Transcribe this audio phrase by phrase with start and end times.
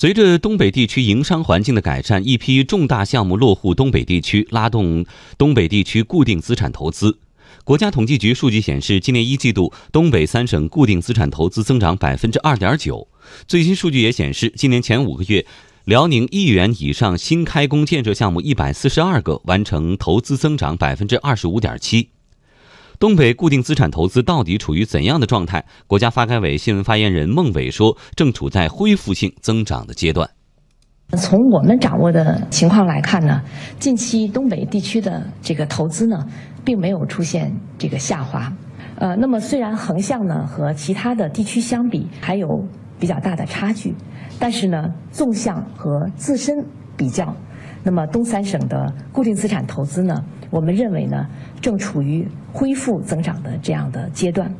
[0.00, 5.04] 随着东北地区营商环境的改善，一批重大项目落户东北地区，拉动
[5.36, 7.18] 东北地区固定资产投资。
[7.64, 13.08] 国家统计局数据显示，今年一季度东北三省固定资产投资增长百分之二点九。
[13.46, 15.44] 最新数据也显示，今年前五个月，
[15.84, 22.08] 辽宁亿元以上新开工建设项目一百四十二个，完成投资增长百分之二十五点七。
[23.00, 25.64] 东北固定资产投资到底处于怎样的状态？
[25.86, 30.28] 国家发改委新闻发言人孟伟说，正处在恢复性增长的阶段。
[31.16, 33.40] 从我们掌握的情况来看呢，
[33.78, 36.26] 近期东北地区的这个投资呢，
[36.62, 38.52] 并没有出现这个下滑。
[38.96, 42.46] 呃，那么虽然横向呢和其他的地区相比还有
[42.98, 43.94] 比较大的差距，
[44.38, 46.54] 但是呢，纵向和自身
[47.00, 47.34] 比较，
[47.82, 51.26] 那么东三省的固定资产投资呢，我们认为呢，
[51.62, 52.28] 正处于。
[52.52, 54.52] 恢复增长的这样的阶段。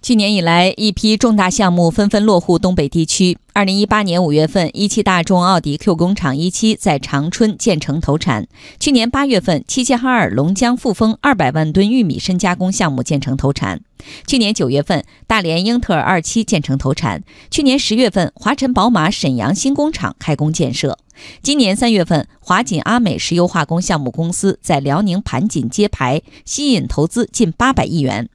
[0.00, 3.36] 去年以来，一批重大项目纷纷落户东北地区。
[3.52, 8.44] 二零一八年五月份，一汽大众奥迪 Q 工厂一期在长春建成投产；
[8.80, 13.80] 去年八月份，齐齐哈尔龙江富丰二百万吨玉米深加工项目建成投产；
[14.26, 20.96] 去年九月份，大连英特尔二期建成投产；去年十月份，华晨宝马沈阳新工厂开工建设；
[21.42, 28.28] 今年三月份，华锦阿美石油化工项目公司在辽宁盘锦揭牌，吸引投资近八百亿元。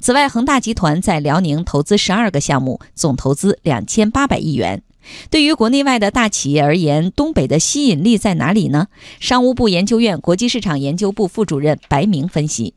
[0.00, 4.82] 此外，恒大集团在辽宁投资十二个项目，总投资两千八百亿元。
[5.30, 8.88] 对于国内外的大企业而言，东北的吸引力在哪里呢？
[9.20, 12.74] 商务部研究院国际市场研究部副主任白明分析。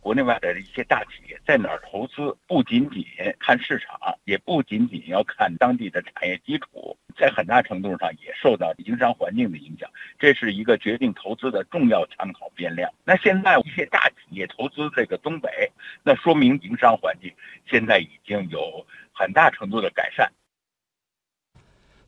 [0.00, 3.04] 国内外的一些大企业在哪儿投资，不仅仅
[3.38, 12.92] 看市场，也不仅仅要看当地的产业基础，在很大程度上也受到营商环境的影响，这是一个决定投资的重要参考变量。
[13.04, 15.70] 那现在一些大企业投资这个东北，
[16.02, 17.32] 那说明营商环境
[17.66, 20.30] 现在已经有很大程度的改善。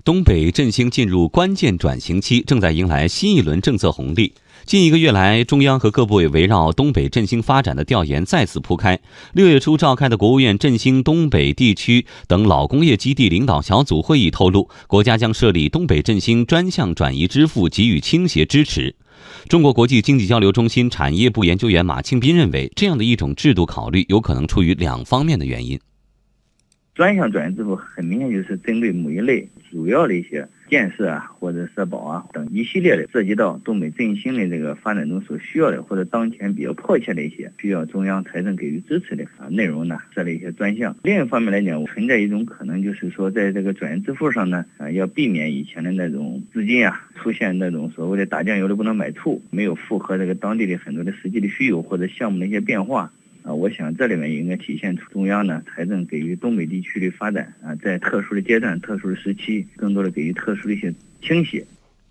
[0.04, 4.34] 东北振兴进入关键转型期，正在迎来新一轮政策红利。
[4.66, 9.00] 近一个月来，中央和各部委围绕东北振兴发展的调研再次铺开。
[9.32, 18.94] 六月初召开的国务院振兴东北地区等老工业基地领导小组会议透露，国家将设立东北振兴专项转移支付，给予倾斜支持。
[19.48, 25.80] 中国国际经济交流中心产业部研究员马庆斌认为，这样的一种制度考虑有可能出于两方面的原因。
[26.94, 40.96] 专项转移支付很明显就是针对某一类主要的一些建设啊，或者社保啊等一系列的涉及到东北振兴的这个发展中所需要的，或者当前比较迫切的一些需要中央财政给予支持的啊内容呢，设立一些专项。
[41.02, 53.12] 另一方面来讲，存在一种可能，就是说在这个转移支付上呢，啊要避免以前的那种资金啊出现那种所谓的打酱油的不能买醋，没有符合这个当地的很多的实际的需求或者项目的一些变化。
[53.44, 61.62] 啊，我想这里面也应该体现出中央呢财政给予东北地区的发展啊，在特殊的阶段、特殊的时期，更多的给予特殊的一些倾斜。